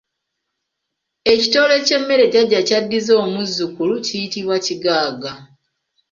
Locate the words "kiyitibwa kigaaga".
4.05-5.31